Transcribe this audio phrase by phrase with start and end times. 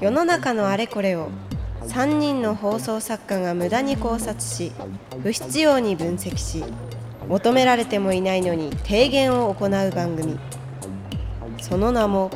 [0.00, 1.30] 世の中のあれこれを
[1.82, 4.72] 3人の放送作家が無駄に考察し
[5.22, 6.64] 不必要に分析し
[7.28, 10.38] 求められてもいないのに提言を行う番組。
[11.60, 12.30] その名も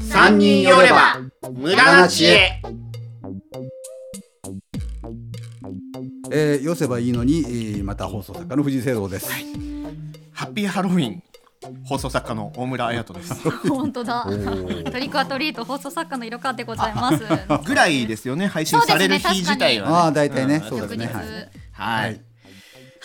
[0.00, 1.20] 三人寄れば
[1.52, 2.62] 無駄な知恵。
[6.30, 9.30] えー、寄せばいいのに、えーまた放送作家の藤井聖堂です。
[10.32, 11.22] ハッピーハロウィン
[11.84, 13.50] 放送作家の大村彩人です。
[13.68, 14.24] 本当だ。
[14.24, 14.36] トリ
[15.06, 17.24] ックアトリート放送作家の色川でございます。
[17.64, 18.46] ぐらいですよね。
[18.46, 19.94] 配信される日自体はね。
[19.94, 21.06] ああ、大体ね、んそうですね。
[21.72, 22.20] ははいい。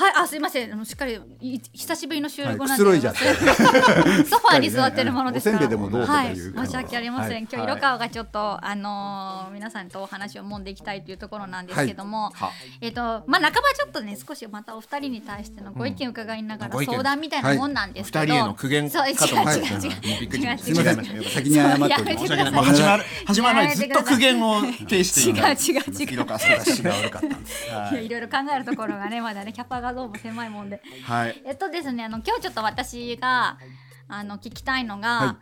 [0.02, 0.74] はいあ、すいません。
[0.74, 3.02] あのしっかりい久しぶりの収録はいなんで、くつろい
[4.26, 5.58] ソファーに座ってるものですから。
[5.62, 6.50] おせんべいでもどうとかはいい。
[6.50, 7.32] う申し訳ありません。
[7.34, 7.48] はい。
[7.52, 12.50] 今日色川がちょっとあのー皆さんとお話をもんでいきたいというところなんですけども、は
[12.82, 19.60] えっ、とまあ半ばちょっとね少しまたお二人に対してのご意見伺いながら相談みたいなもんなんですけど、二人への苦言そう違うかと思って。
[19.60, 20.58] 違う違うもう違う違う。
[20.58, 22.16] すみません違いました先に謝っております。
[22.16, 22.54] てください。
[22.64, 26.14] 始まる始まる前にずっと苦言を呈していた違う違う違う。
[26.14, 27.68] 色川さん私が悪かったんです。
[27.68, 30.82] いやいろいろ考えるところがねまだねキャパがどうも狭いもんで。
[31.04, 31.42] はい。
[31.46, 33.58] えっとですねあの今日ちょっと私が
[34.08, 35.38] あの聞きたいのが、は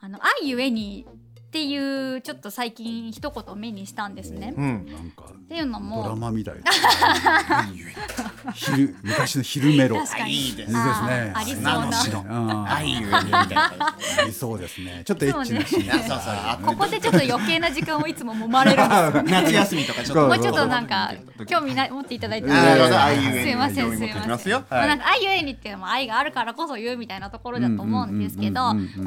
[0.00, 1.06] あの愛ゆえに
[1.46, 4.54] っていうちょっと最近一言目にしたんですね。
[4.56, 4.86] うん。
[4.86, 6.54] なんかっていうのドラもマみたい。
[6.62, 6.62] な。
[8.54, 9.96] 昼昔の昼メロ。
[10.26, 11.32] いいですね。
[11.34, 11.80] ありそうな。
[11.80, 12.20] 名の城。
[12.20, 12.68] うん。
[12.68, 13.72] 愛ゆえにみたいな。
[13.76, 15.02] ありそうですね。
[15.04, 18.82] ちょっとエッチなシーここでちょっと余計な時間をいつも揉まれる。
[19.28, 20.26] 夏休みとかちょっと。
[20.28, 21.12] もうちょっとなんか
[21.46, 22.48] 興味な持っていただいて。
[22.48, 23.96] なるほどあ愛ゆえにすいません。
[24.38, 24.64] すよ。
[24.70, 29.04] まあはないんか愛ゆえにっていうのも愛があるからこそ言うみたいなところだと思うんですけどお二人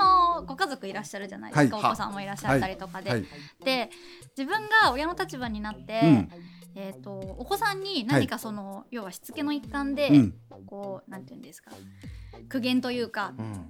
[0.00, 1.86] あのご家族いらっしゃるじゃないですか、はい。
[1.86, 3.24] お子さんもいらっしゃったりとかで、はい。
[3.64, 3.90] で
[4.36, 6.28] 自分が親の立場になって、うん。
[6.76, 10.34] えー、とお子さんに何かその、要はしつけの一環で、うん。
[10.66, 11.70] こうなんていうんですか
[12.48, 13.66] 苦言というかうん。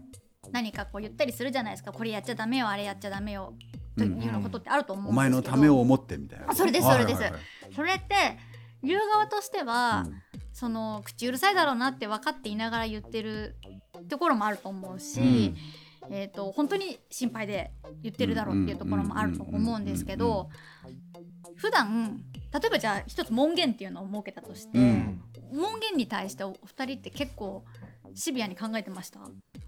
[0.53, 1.93] 何かこう言ったりするじゃないですか。
[1.93, 3.55] これやっちゃダメよあれやっちゃダメよ
[3.97, 6.51] というようなことってあると思うんですお前のためを思ってみたいな。
[6.51, 7.21] あそれですそれです。
[7.21, 7.75] はいはいはい。
[7.75, 8.39] それって
[8.83, 10.23] 言う側としては、うん。
[10.53, 13.57] その口うるさいだろうなって分かっていながら言ってる
[14.09, 15.57] ところもあると思うし、うん。
[16.11, 17.73] えー、と本当に心配で
[18.03, 20.49] 言ってるだろうっていうところもあると思うんですけど
[21.61, 22.23] 普段
[22.53, 25.21] 例えばじゃあ一つ門限っていうのを設けたとして、うん。
[25.53, 27.65] 門限に対してお二人って結構
[28.15, 29.21] シビアに考えてました？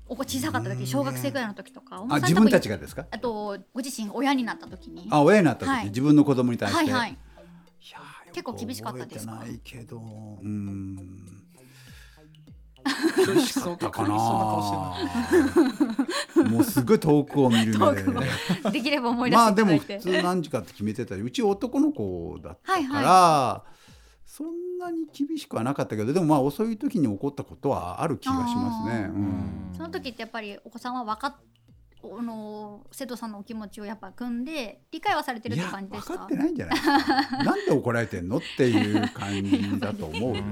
[0.08, 2.04] お子小さかった時小学生ぐらいの時とか。
[2.08, 3.06] あ自分たちがですか？
[3.10, 5.06] あとご自身が親になった時に。
[5.10, 5.82] あ親になったはい。
[5.82, 6.90] 時自分の子供に対して。
[6.90, 7.18] はいはい。
[8.32, 9.34] 結構厳しかったですか？
[9.34, 10.00] ないけど、う
[10.48, 11.41] ん。
[13.46, 14.08] そうだかな
[16.48, 18.04] もうすごい遠くを見るので。
[18.70, 23.72] できれば思い出まあでもしていただいて、普通何時かって決めてたりうち男の子だったから、はい
[24.32, 29.04] そんなに厳しくはなかったけどでもまあ遅い時に起こったことはある気がしますね。
[29.04, 29.70] うん。
[29.76, 31.34] その時ってやっぱりお子さんは分かっ
[32.04, 36.18] あの瀬戸さんのお気持ちをやっぱ組んで理解はされてるって感じですか？
[36.18, 37.36] かってないんじゃないですか。
[37.44, 40.36] なんで怒られてんのっていう感じだと思う。
[40.36, 40.42] よ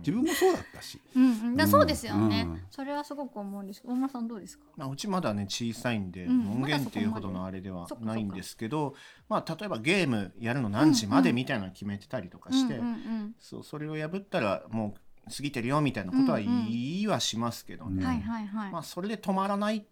[0.00, 1.00] 自分もそうだったし。
[1.14, 2.62] うんうん、だそうですよね、うん。
[2.70, 4.64] それはすごく思うんです大村さんどうですか？
[4.76, 6.38] まあ、うちまだね小さいんで、うん。
[6.38, 8.94] 門限っていうほどのあれではないんですけど、
[9.28, 14.94] まあ、例えばゲームやるの何時までみたいなの決めてたりとかして、うんうんうんそうそれを破ったらも
[15.26, 19.86] う過ぎてるよみたいなことはうんうん言いはしますけどね、うんはいはいはい、まあ、それで止まらないって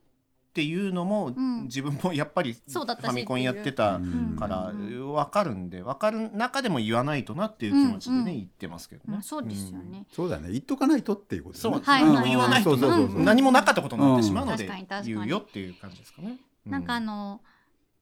[0.63, 1.65] いうのも、ん。
[1.65, 4.37] 自分もやっぱりフそうだったしァミコンやってたうん。
[4.39, 9.17] から分かるんで分かる中でも言わないとなっていう気持ちでね、うんうん言ってますけどね。
[9.17, 10.51] うんそうですよね、そうだね。
[10.51, 11.75] 言っとかないとっていうことですね。
[11.75, 14.71] そう、はい何も言わないと何もなかったことになってしまうので
[15.05, 16.39] 言うよっていう感じですかね。
[16.67, 17.41] うなんかあの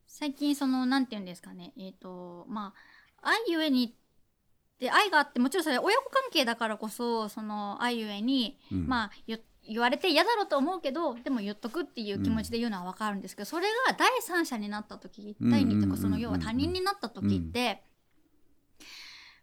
[0.06, 1.72] 最近そのなんて言うんですかね。
[1.78, 2.74] えっ、とま
[3.22, 3.90] あ愛ゆえにっ
[4.78, 8.86] て愛があってもちろんそれ親子関係だからこそその愛ゆえに、うん。
[8.86, 9.38] まあ言
[9.68, 17.82] 言われて嫌だろうと思うけどでも言っとくっていう気持ちで言うのは分かるんですけど、それが第三者になった時うん第二とうんうんかその要は他人になった時って、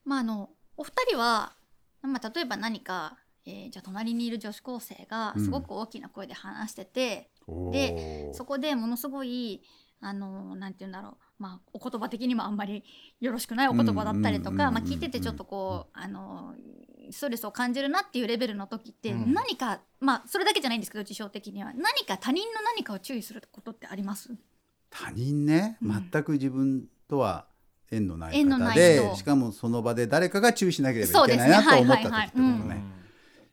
[0.06, 1.54] まああのお二人は、
[2.02, 7.72] まあ、例えば何か、えーじゃあ隣にいる女子高生がすごく大きな声で話してて、おー。
[7.72, 9.62] でそこでものすごい
[10.04, 12.84] あのなんて言うんだろう、まあ、お言葉的にもあんまり
[13.22, 16.54] よろしくないお言葉だったりとか、うんうんうんうんまあ、聞いててちょっとこうあの
[17.12, 19.34] ストレスを感じるなっていうレベルの時ってうん。
[19.34, 21.74] 何か、まあそれだけじゃないんですけど事象的には。
[21.74, 24.30] 何か他人の何かを注意することってあります？
[24.90, 26.10] 他人ねうん。
[26.12, 27.48] 全く自分とは
[27.92, 29.16] 縁のない方で人。
[29.16, 32.20] しかもその場で誰かが注意しなければそですねいうけないなと思った時はいはい。
[32.20, 32.28] はい。
[32.28, 32.70] ってことうん。
[32.70, 32.84] ね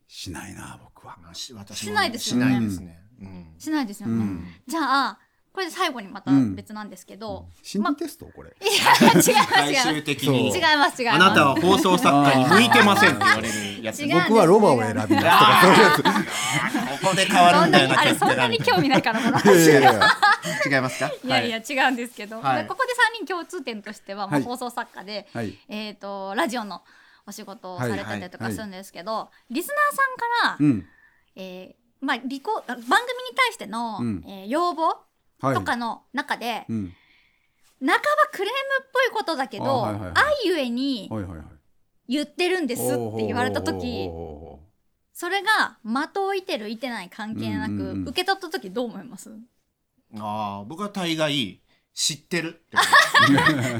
[0.07, 1.17] しないな僕は。
[1.23, 2.45] まあし私もしないですしよね。
[2.47, 3.03] ないですね。
[3.21, 3.55] うん。
[3.59, 4.45] しないですよね、うん。
[4.67, 5.19] じゃあ
[5.53, 6.55] これで最後にまたうん。
[6.55, 8.51] 別なんですけど、心理テストこれ。
[8.51, 9.51] いや違います違います。
[9.51, 10.49] 最終的に。
[10.55, 11.17] 違います違います。
[11.17, 14.07] あなたは放送作家に向いてませんって言われるやつ。
[14.07, 16.03] 僕はロバを選びますとかそういうやつ。
[16.03, 16.11] こ
[17.03, 18.01] ここで変わるんだよな。
[18.01, 19.93] あれそんなに興味ないからこのいやいや。
[19.93, 21.09] いや違いますか？
[21.09, 22.63] いやいやは違うんですけど、はい。
[22.63, 25.59] でここで3人共通点としては、まあ、はい放送作家で、はい。
[25.69, 26.83] えー、とラジオの
[27.27, 30.87] お仕事をされてたりとかはいするんですけど、リスナーさんから、うん。
[31.35, 32.89] えーまあ、リコ番組に
[33.37, 34.25] 対しての、うん。
[34.27, 34.97] えー要望はい
[35.41, 36.93] とかの中で、うん。
[37.81, 37.95] 半ば
[38.33, 40.13] クレームっぽいことだけど、あはいはいはい。
[40.15, 41.47] 愛ゆえにはいはいはい。
[42.09, 44.59] 言ってるんですって言われた時お
[45.13, 48.09] それが的を射てる射てない関係なく、うんうんうん。
[48.09, 49.31] 受け取った時どう思います？
[50.19, 51.61] ああ僕は大概
[51.95, 53.71] 知ってるって思います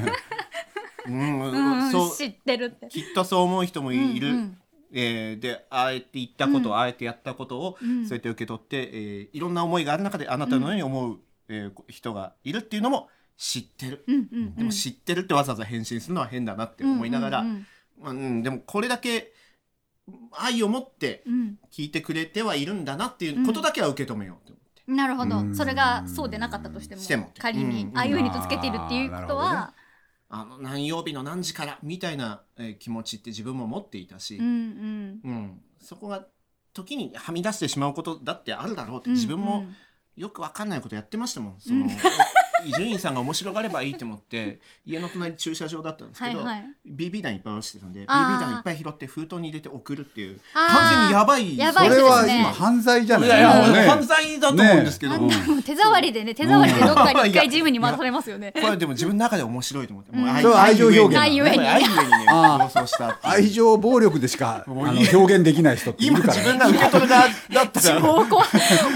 [1.07, 2.15] うんうんそう。
[2.15, 2.87] 知ってるって。
[2.87, 4.57] きっとそう思う人もいる、うんうん。
[4.93, 6.77] えーであえて言ったこと、うん。
[6.77, 8.05] あえてやったことを、うん。
[8.07, 11.19] そうやって受け取って、えーいろんな思いがある中であなたのように思う、
[11.51, 14.55] えー人がいるっていうのも知ってる、うんうんうん。
[14.55, 17.65] でも知ってるってわざわざ返信するのは変だなって思いながら、うんうん
[17.99, 19.33] まあうん、でもこれだけ
[20.31, 21.57] 愛を持ってうん。
[21.71, 24.83] 聞いてくれてはいるんだなっていうことだけは受け止めようと思って。
[24.87, 25.55] うんなるほど、うん。
[25.55, 27.97] それがそうでなかったとしてもしても仮に、うん。
[27.97, 29.73] ああいうふうにとつけているっていうことは、
[30.27, 35.21] あの何曜日の何時からみたいな、えー気持ちって自分も持っていたし、うんうん。
[35.23, 36.25] うん、そこが
[36.73, 39.75] 時にはみ出してしまうことだってあるだろうってうん自分もうん
[40.15, 41.55] よくわかんないことやってましたもん。
[41.59, 41.87] その
[42.65, 46.63] 伊集院さんが面白がればいいと思って家の隣駐車場だったんですけど、はいはい。
[46.87, 53.27] BB 弾いっぱい落ちてたんで BB 弾いっぱい拾って封筒に入れて送るっていう完全にやばいやばいそれは今犯罪じゃない？
[53.27, 53.89] いやいや、ね。
[53.89, 55.27] 犯罪だと思うんですけど、あん。
[55.27, 58.53] なもう手触りでね手触りでどっかに一回ジムに回されますよね。
[58.53, 62.67] これでも自分の中で面白いと思って、もううん愛情表現愛ゆえに愛ゆえにねあー。
[62.67, 63.33] 放送したっていう。
[63.33, 67.27] 愛情暴力でしか表現できない人ってい今るから自分が受け取る側だ
[67.63, 68.01] ったら。
[68.01, 68.47] 超怖い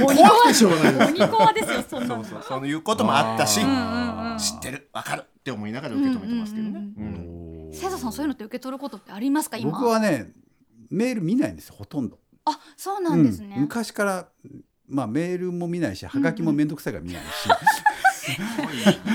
[0.07, 1.23] 鬼怖くてしょうがないです。
[1.23, 2.23] 鬼怖ですよそんなの。
[2.23, 4.37] そうそうそういうこともあったし、うんうんうん。
[4.37, 6.79] 知ってるわかるって思いながら受け止めてますけどね。
[6.97, 7.15] うんうん
[7.69, 9.71] おー生徒さんそういうのって受け取ることってありますか今？
[9.71, 10.31] 僕はね
[10.89, 13.61] メール見ないんですよほとんど、あそうなんですね、うん。
[13.63, 14.29] 昔から
[14.87, 17.27] まあメールも見ないしはがきも面倒くさいから見ないし、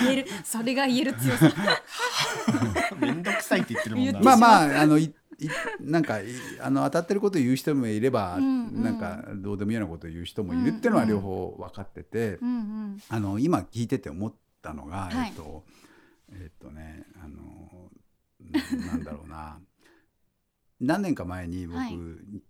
[0.04, 1.52] 言えるそれが言える強さ。
[3.00, 4.20] めんどくさいって言ってるもんな。
[4.20, 5.14] まあまああのいい
[5.80, 6.26] なんかい
[6.60, 8.82] あの当たってることを言う人もいれば、うんうん。
[8.82, 13.02] なんかどうでもいいようなことを言う人もいるっていうのは両方分かってて、うんうん。
[13.08, 15.28] あの今聞いてて思ったのが、はい。
[15.28, 15.64] えっと
[16.32, 17.90] えっとねあの
[18.78, 19.58] ななんだろうな。
[20.80, 21.98] 何年か前に僕、はい。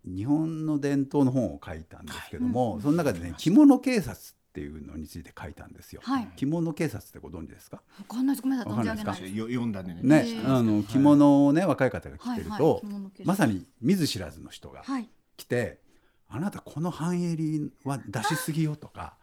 [0.04, 4.16] 日本の伝統の本を書いたんですけども、その中でね着物警察
[4.60, 6.02] っていうのについて書いたんですよ。
[6.04, 6.28] はい。
[6.36, 7.80] 着物警察ってご存知ですか？
[7.98, 8.42] わかんないです。
[8.42, 9.98] ごめんなさい存じ上げわかんないですよ読んだね。
[10.02, 15.08] ねあの着物をね若い方が着てると、はいはいまさに見ず知らずの人がはい。
[15.38, 15.80] 来て
[16.28, 19.16] 「あなたこの半襟は出しすぎよ」とか。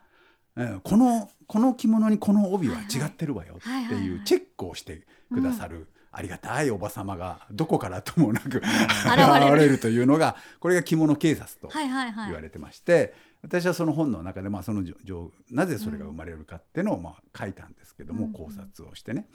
[0.56, 8.63] うんこのこの着物にこの帯は違ってるわよってはいはいいうチェックをしてくださるありがたいおば様がどこからともなく現
[9.56, 12.25] れるというのがこれが着物警察とはいはいはい。
[12.30, 14.84] 言われてまして私はその本の中でまあその
[15.51, 19.28] なぜそれが生まれるかっていうのをまあ書いたんですけどもうん考察をしてね。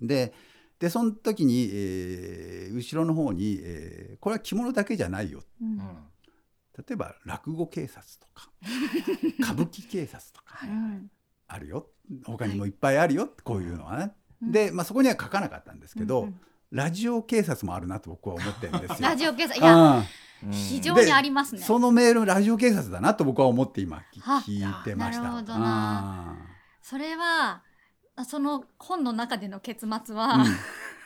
[0.00, 0.32] で
[0.78, 5.42] でその時に、えー後ろの方に、えーこれは着物だけじゃないよ。
[5.60, 5.78] うん。
[5.78, 5.84] 例
[6.92, 8.50] えば落語警察とか
[9.40, 11.10] 歌舞伎警察とかうん
[11.46, 11.88] あるよ。
[12.24, 13.32] 他にもいっぱいあるよ。
[13.44, 14.14] こういうのはね。
[14.42, 14.52] うん。
[14.52, 16.40] で、まあ、そこには書かなかったんですけど、うんうん。
[16.70, 18.96] ラジオ警察もあるなと僕は思ってるんですよ。
[19.06, 20.04] ラジオ警察いやうん
[20.50, 21.60] 非常にありますね。
[21.60, 25.22] そのメールラジオ警察だなと僕は思って今聞いてました。
[25.22, 26.36] なるほどな。
[26.82, 27.62] それは
[28.16, 30.40] あその本の中での結末は、うん。
[30.42, 30.46] うん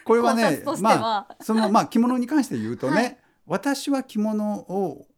[0.07, 1.27] これはね まは。
[1.29, 3.19] あそのまあ着物に関して言うとね、はい。
[3.47, 5.09] 私は着物を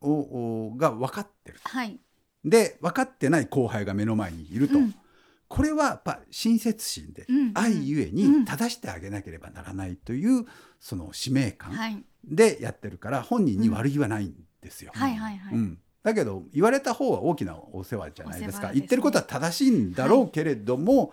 [0.00, 1.98] ををが分かってるはい、
[2.44, 4.94] で分かってない後輩が目の前にいると、うん
[5.48, 8.14] これはやっぱ親切心で、うん愛ゆえうん。
[8.14, 10.46] に正してあげなければならないという
[10.78, 14.92] その使命感はい、でやってるから本人に悪気はないんですよ。
[14.94, 15.78] はいはいはい、うん。
[16.02, 18.68] だけど言われた方は大きなお世話じゃないですか。
[18.68, 18.74] ね。
[18.74, 21.12] 言ってることは正しいんだろうけれども、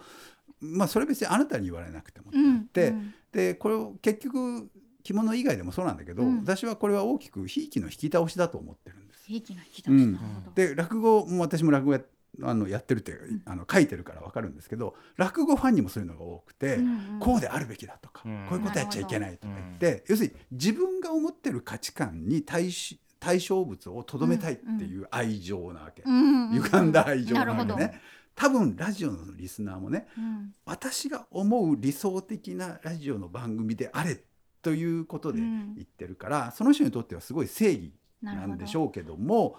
[0.60, 3.14] まあそれ別にあなたに言われなくてもってって、うん。
[3.32, 4.70] でこれを結局
[5.04, 6.40] 着物以外でもそうなんだけど、うん。
[6.40, 9.26] 私はこれは大きくひいきの引き倒しだと思ってるんです。
[9.28, 10.20] ひいきの引き倒し、うん。
[10.56, 12.02] で落語も私も落語や
[12.44, 16.80] あのやってるってあの書いてるから分かるんですけど落語ファンにもそういうのが多くて、
[17.20, 18.46] こうであるべきだとか、うん。
[18.50, 28.02] こういうことやっちゃいけないとか言って、要するに自分が思ってる価値観に対し対象物をとどめたいっていう愛情なわけ、歪んだ愛情なわけね。
[28.36, 30.54] 多分ラジオのリスナーもねうん。
[30.66, 34.20] 私が思う理想的なラジオの番組であれ
[34.62, 35.76] ということでうん。
[35.76, 39.58] 言ってるから、その人にとってはすごい正義なんでしょうけども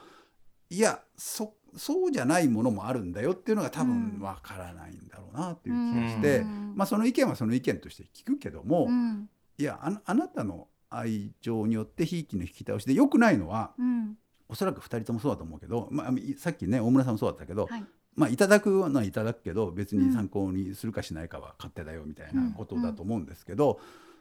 [0.70, 4.22] いやそそうじゃないものもあるんだよっていうのが多分うん。
[4.22, 6.72] わからないんだろうなっていう気がして、うん。
[6.74, 9.28] まあ、その意見はその意見として聞くけども、うん。
[9.58, 14.16] いやあなあなたの愛情によってひいきの引き倒しでよくないのはうん。
[14.48, 17.84] おそらく2人ともそうだと思うけど、まあ、さっきね大村さんもそうだったけど、はい。
[18.14, 23.78] まあ、いただくのはいただくけど別に参考にするかしないかは勝手だよみたいなことだと思うんですけど、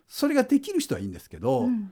[0.10, 1.92] それができる人はいいんですけど、うん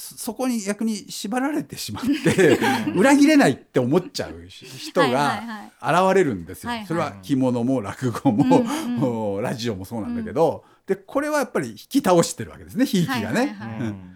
[0.00, 2.58] そそこに逆に縛られてしまって
[2.96, 6.72] 裏切れないって思っちゃう人が現れるんですよ。
[6.88, 9.34] それは着物も落語も、うんうん。
[9.34, 13.56] おラジオもそうなんだけど、でこれはやっぱり引き倒してるわけですねひいきがね。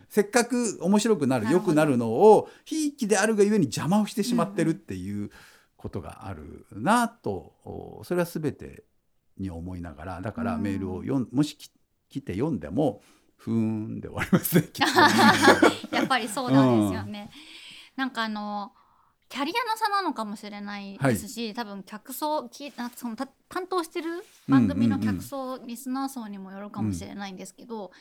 [0.08, 5.30] せっかく面白くなる良くなるのをひいきであるがゆえに邪魔をしてしまってるっていう
[5.76, 8.84] ことがあるなと、おそれは全て
[9.38, 11.70] に思いながらだからうんメールを読んもしき
[12.08, 13.02] 来て読んでも
[13.44, 14.70] ふーんで終わります ね。
[15.92, 17.30] やっぱりそうなんですよね。
[17.94, 18.72] なんかあの
[19.28, 27.92] キャリアの差なのかもしれないですし、多分客層きなそのた担当してる番組の客層、リスナー層にもよるかもしれないんですけど、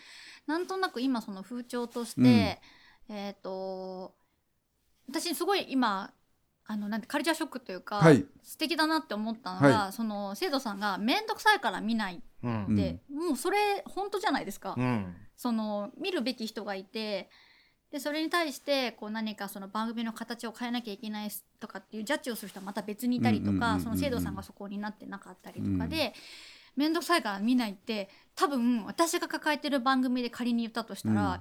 [0.48, 2.62] なんとなく今その風潮として、
[3.10, 4.16] えっ、と
[5.10, 6.14] 私すごい今
[6.66, 8.26] あのなんてカルチャーショックというか、はい。
[8.44, 12.74] 素敵だなって思ったのが、はその生徒さんが面倒くさいから見ないうん。
[12.74, 14.76] って、もうそれ本当じゃないですか。
[14.78, 17.30] うんその見るべき人がいて
[17.92, 26.14] でそれに対してこう何かその番組の形を変えなきゃいけないとかっていうジャッジをする人はまた別にいたりとかその制度さんがそこになってなかったりとかで
[26.78, 31.40] 面倒くさいから見ないって多分私が抱えてる番組で仮に言ったとしたら、うん。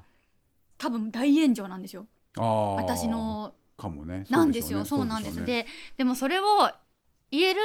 [0.78, 2.06] 多分大炎上なんですよ。
[2.34, 4.26] 私のかもね。
[4.28, 4.84] なんですよ。
[4.84, 5.64] そうなんですで
[5.96, 6.44] でもそれを
[7.30, 7.60] 言える、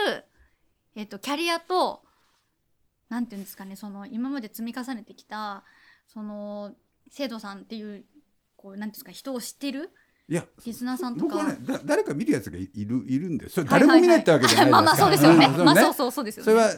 [0.95, 2.03] えっとキャリアと
[3.09, 5.63] なんていうんですかねその今まで積み重ねてきた
[6.07, 6.73] その
[7.09, 8.05] 生徒さんっていう
[8.55, 9.91] こうなんていうんですか人を知ってる
[10.29, 11.35] いやリスナーさんとか。
[11.35, 13.55] 僕はねだ誰か見るやつがいるいるんです。
[13.55, 14.71] それ誰も見ないってわけじゃないですか。
[14.71, 16.51] まあまあそうですよね、んまあそうそうそうですよね。
[16.51, 16.69] それは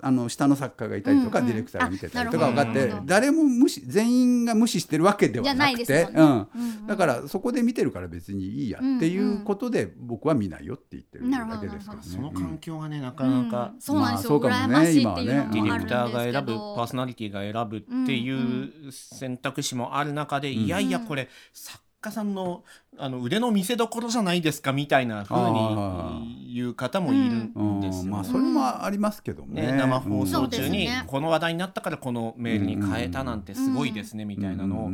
[0.00, 6.26] あの下の作家がいたりとか、うんうんディレクターが見てたりとあか分かって誰も無視全員が無視してるわけではないくですよね、てうん。
[6.26, 6.86] うんうん。
[6.86, 12.04] だからそこで見てるから別にいいやっていうことで僕は見ないよって言ってるだけですからね。
[12.04, 13.44] その環境がねなかうん。
[13.48, 14.92] なかそうなんですよ、まあそうかもね。
[14.92, 20.52] 今るはねディレクターが選ぶパーソナリティが選ぶっていう選択肢もある中で、ん。
[20.52, 22.62] いやいやこれ作家さんの
[22.98, 28.10] あの腕の見せ所じゃないですかみたいな風に言う方もいるんですよ、うん。
[28.10, 29.72] まあそれもありますけどもね。
[29.72, 30.26] ね、生放うん。
[30.26, 34.90] 送中にこの話題になったからこのメールに変えたなんてすごいですねみたいなのを。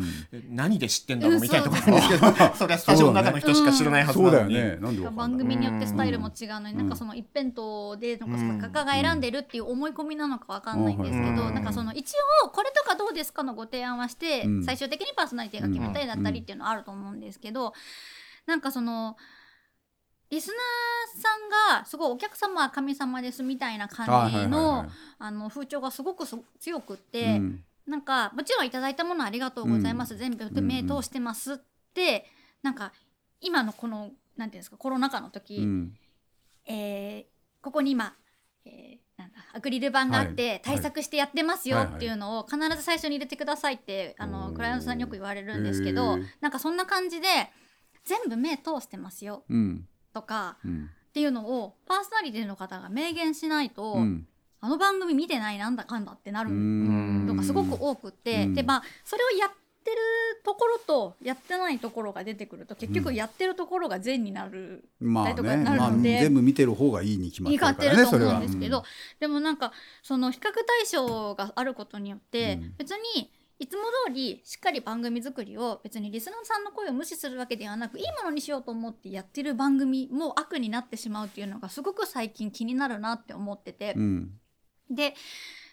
[0.51, 1.43] 何で知ってんだろううん。
[1.43, 4.37] みたいなところなんですけどそれはスタジオの中の人しか知らないはずなのに。
[4.37, 4.81] そうだよね。
[4.81, 5.39] なんでわかんない。
[5.39, 6.79] 番組によってスタイルも違うのに、うん。
[6.79, 8.61] なんかその一辺倒でなんかうん。
[8.61, 11.55] 作家が選んでるっていう思い込みなのかわかんないんですけど、うん。
[11.55, 12.13] なんかその一
[12.45, 14.65] 応これとかどうですかのご提案はして、うん。
[14.65, 17.73] 最終的にパーソナリティが決めたりだったりっていうのはあると思うんですけど、
[18.47, 19.17] なんかその
[20.33, 21.29] リスナーさ
[21.77, 27.65] んがすごいお客様は神様ですみたいな感じはいはいはいの風潮がすごくす強くって、うん。
[27.87, 30.21] なんかもちろんいただいたものありがとうございます、うん。
[30.21, 31.57] 全部うん目通してますっ
[31.93, 32.25] て、
[32.63, 32.93] なんか
[33.43, 35.93] 今のこのなんていうんですかコロナ禍の時、うん。
[36.65, 38.15] えーここに今、
[38.65, 41.97] えーなんだアクリル板があって、はい対策してやってますよはいはい。
[41.97, 44.31] っていうのを必ず最初に入れてくださいってあおー。
[44.31, 46.27] のクライアントさんによく言われるんですけどへー。
[46.41, 47.27] なんかそんな感じで
[48.05, 49.45] 全部目通してますよ。
[49.51, 50.91] うんとかうん。
[51.11, 54.27] っていうのをパーソナリティの方が明言しないと、うん。
[54.61, 57.27] あの番組見てないなんだかんだってなるうん。
[57.27, 58.55] のがすごく多くって、うん。
[58.55, 59.51] でまあそれをやっ
[59.85, 59.97] てる
[60.45, 63.15] ところとやってないところが出てくると結局うん。
[63.15, 68.85] やってるところが善になる、まあとかなるので全部見てる方がいいに決まってるからねと思うんですけど、
[69.21, 72.75] でもなんかその比較対象があることによって、うん。
[72.79, 73.31] 別に
[73.63, 84.33] いつも通りしっかり番組作りを別にリスナーさんの声を無視するわけではなくいいものにしようと思ってやってる番組も悪になってしまうっていうのがすごく最近気になるなって思ってて、うん。
[84.91, 85.15] で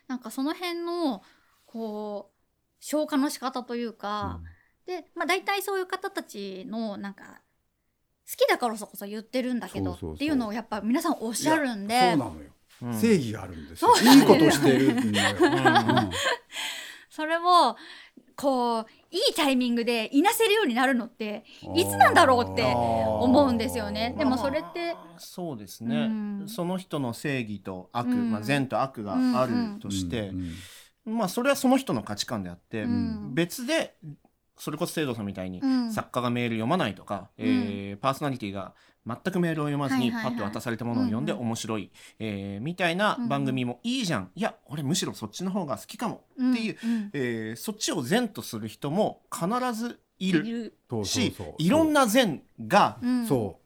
[0.08, 1.24] なんかその辺の
[1.66, 2.38] こう
[2.80, 4.40] 消化の仕方というか、
[4.86, 7.42] で、まあ、大体そういう方たちのなんか
[8.30, 12.52] 好きだからこそ言ってるんだけどっていうのをやっぱ皆さんおっしゃるんいでやそうなのよ。
[12.84, 12.94] うん。
[12.94, 13.96] 正義があるんですよ。
[14.14, 15.14] いいことしてるうん
[17.20, 17.76] それを
[18.38, 21.44] こういいタイミングでいなせるようになるのって
[21.76, 24.16] いつなんだろうって思うんですよね。
[24.18, 26.48] でもそれってそうですね、うん。
[26.48, 28.32] その人の正義と悪、うん。
[28.32, 30.30] まあ、善と悪があるとして、
[31.06, 33.34] うんまあそれはその人の価値観であって、うん。
[33.34, 33.96] 別で
[34.58, 35.92] それこそ生徒さんみたいに、うん。
[35.92, 38.74] 作家がメール読まないとか、えーパーソナリティが
[39.24, 41.46] 全くメールを読まずにパッと渡されたものを読んでうんうん。
[41.48, 46.24] 面白い、えーみたいな番組もいいじゃん、いや俺むしろそっちの方が好きかも。
[46.34, 47.10] っていう、うんうん。
[47.14, 50.74] えーそっちを善とする人も必ずいるいる。
[50.90, 53.00] そうそうしいろんな善が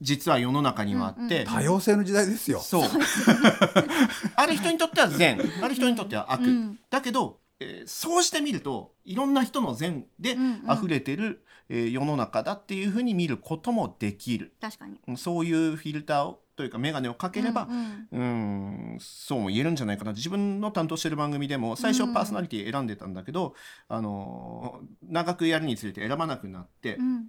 [0.01, 2.59] 実は世の中にはあって、うん多様性の時代ですよ。
[2.59, 2.89] そう。
[4.35, 5.39] ある人にとっては善。
[5.62, 6.79] ある人にとっては悪、うん。
[6.89, 10.77] だけど、えーそうしてみるといろんな人の善でうんうん。
[10.77, 11.43] 溢れてる、
[11.75, 14.53] ええー世の中だっていうふうに見ることもできる。
[14.61, 14.99] 確かに。
[15.07, 18.91] うんそういうフィルターをというか眼鏡をかければ、うんうん。
[18.93, 20.13] うんそうも言えるんじゃないかな。
[20.13, 23.55] 自分の担当してる番組でも最初うんパーソナリティ選んでたんだけど、
[23.87, 27.27] あのー長くやるにつれて選ばなくなって、うん。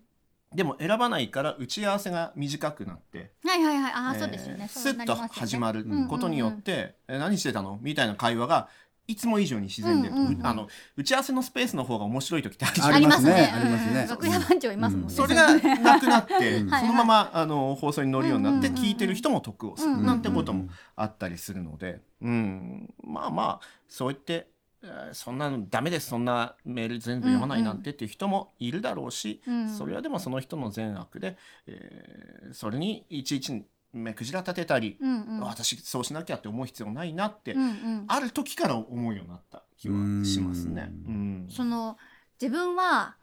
[0.54, 3.92] でも選ばないから打ち合わせが短くなって、はいはいはい。
[3.92, 4.68] ああ、えーそうですよね。
[4.68, 8.68] スッと始まることによって「え何してたの?」みたいな会話が
[9.06, 10.46] いつも以上に自然で、うんうんうん。
[10.46, 13.50] あの打ち合わせのスペースの方が面白い時ってありますね。
[13.52, 14.02] あありますね。
[14.02, 14.08] うん。
[14.08, 16.70] 楽屋番長いますもんね、それがなくなって、うん。
[16.70, 20.06] そのままあの放送に乗るようになってうんうんうん聞いてる人も得をするうんうん。
[20.06, 24.48] なんてこともあったりするので、うん、まあまあそう言って、
[24.82, 26.08] えーそんなのダメです。
[26.08, 29.68] そんなメール全部読まないなんてっていう人もいるだろうし、うん。
[29.68, 35.40] それはでもその人の善悪で、えーそれにいちいち目くじら立てたり、うんうん。
[35.40, 38.04] 私そうしなきゃって思う必要ないなって、うんうん。
[38.08, 40.90] ある時から思うようになった気はしますね。
[41.06, 41.46] ううん。
[41.50, 41.96] その
[42.40, 43.16] 自分は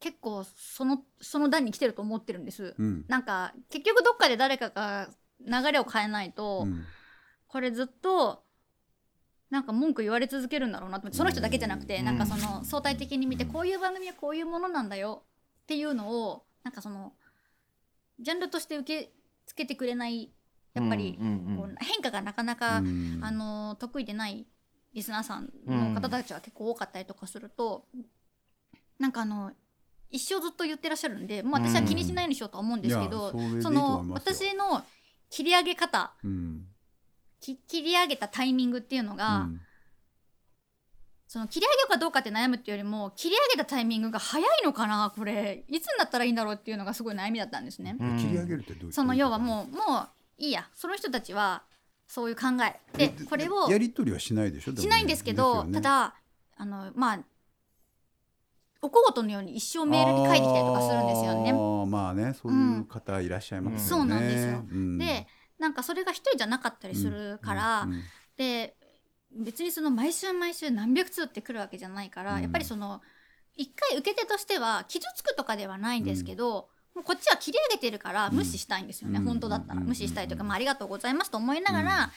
[0.00, 3.04] 結構そのその段に来てると思ってるんです、うん。
[3.08, 5.08] なんか結局どっかで誰かが
[5.40, 6.84] 流れを変えないと、うん。
[7.46, 8.42] これずっと
[9.48, 12.04] なんか文句言われ続けるんだろうなと思ってその人だけじゃなくて、うん。
[12.04, 15.22] なんかその相対的に見てこういう番組はこういうものなんだよ
[15.62, 17.12] っていうのをなんかその
[18.18, 19.12] ジャンルとして受け
[19.46, 20.32] 付けてくれない
[20.74, 23.20] やっぱり、変化がなかなか、うん。
[23.22, 24.46] あの得意でない
[24.92, 27.86] リスナーさんの方たちは結構多かったりとかすると、
[28.98, 29.52] なんかあの
[30.10, 34.84] 一生ずっと言ってらっしゃるんで、もう私は気にしないようにしようとは思うんですけど、その私の
[35.30, 36.14] 切り上げ方
[37.40, 39.60] 切り上げたタイミングっていうのが、うん
[41.28, 45.64] その切り上げようかどうかって悩むっていうよりも切り上げたタイミングが早いのかなこれ。
[45.68, 47.96] いつになったらいいんだろうっていうのがすごい悩みだったんですね。
[47.98, 48.16] うん。
[48.16, 50.68] 切り上げるってどういうその要はうもうもういいや。
[50.74, 51.64] その人たちは
[52.06, 52.80] そういう考え。
[52.96, 54.76] でこれをやり取りはしないでしょ？
[54.76, 56.14] しないんですけどただ
[56.56, 57.18] あのまあ
[58.80, 61.50] お小言のように一生メールに書いてきたりとかするんですよね。
[61.50, 61.54] あ。
[61.54, 64.08] ーまあねそういう方いらっしゃいますよね、うん。
[64.08, 64.64] そうなんですよ。
[64.70, 64.98] うん。
[64.98, 65.26] で
[65.58, 67.88] なんかそれが一人じゃなかったりするから、
[68.36, 68.76] で
[69.36, 72.42] 別にその毎週毎週何百通ってくるわけじゃないから、うん。
[72.42, 73.00] やっぱりその
[73.56, 79.24] 一回受け手としては傷つくとかではないんですけど、もうこっちは切り上げてるから無視したいんですよね、うん。
[79.24, 79.80] 本当だったら。
[79.80, 79.86] うん。
[79.86, 82.10] 無視したいというか、まあ、ありがとうございますと思いながら、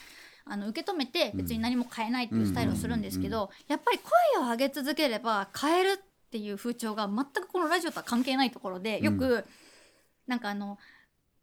[0.46, 3.98] あの受け止めて別に何も変えないっていうスタイルをするんですけど、やっぱり
[4.34, 9.44] 声を上げ続ければ変えるっていう風潮が全くこのラジオとは関係ないところでよく、
[10.26, 10.78] なんかあの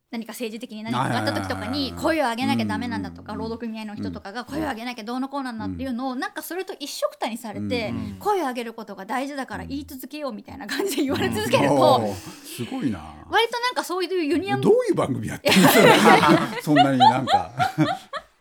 [0.10, 3.39] 何か政治的に何かがあった時とかに声を上げなきゃダメなんだとかうん。
[3.39, 8.15] 労働組合の人とかが声を上げなきゃどうのこうなんだっていうのをなんかそれと一緒くたにされてうん。
[8.20, 13.00] 声を上げることが大事だから言い続けようみたいな感じで言われ続けるおとーすごいな。
[13.30, 17.52] 割となんかそういうユニオンどういう番組やってるんですかそんなになんか。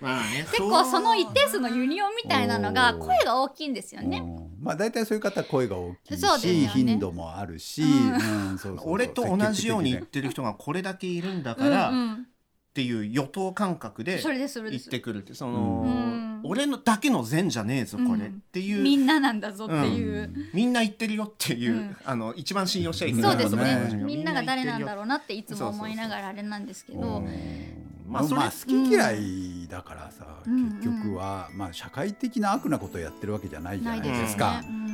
[0.00, 4.22] まあね 結構その一定数のユニオンみたいなのが声が大きいんですよね。
[4.58, 6.60] うんまあ大体そういう方は声が大きいそうですよね。
[6.60, 8.50] し、頻度もあるし、うん。
[8.50, 8.90] うんそうそうそう。
[8.92, 12.26] 俺と同じように言ってる人がこれだけいるんだうんからっうん。
[12.74, 16.40] ていう与党感覚で言ってくるってその、うん。
[16.44, 18.26] 俺のだけの善じゃねえぞこれ。
[18.26, 18.42] っうん。
[18.52, 20.30] ていう、みんななんだぞっていう。
[20.52, 21.96] みんな言ってるよっていう、うん。
[22.04, 23.30] あの一番信用しちゃいけない。
[23.32, 23.96] そうですね。
[23.96, 27.28] ねみんなが誰なんだろろうなっていつも思いながらあれなんですけどうん
[28.06, 34.62] まあそれまあ好き嫌いだからさ、うん結局は、まあ社会的な悪なことをやってるわけじゃないじゃないですですか。
[34.62, 34.68] ね。
[34.68, 34.86] うん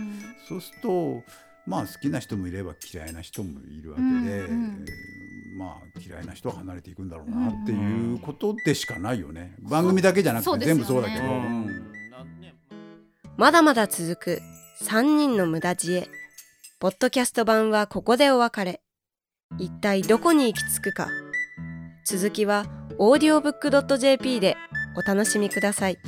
[0.48, 1.22] そうすると
[1.66, 4.85] まあ好きな人もいれば嫌いな人もいるわけで、うん
[5.57, 9.55] まあ嫌いな人は離れていくんだろうなっていうことでしかないよね。
[9.61, 11.25] 番組だけじゃなくて全部そうだけど。
[13.37, 14.42] まだまだ続く
[14.83, 16.09] 3人の無駄知恵。
[16.79, 18.81] ポッドキャスト版はここでお別れ。
[19.59, 21.09] 一体どこに行き着くか。
[22.05, 22.64] 続きは
[22.99, 24.57] audiobook.jp で
[24.97, 25.99] お楽しみください。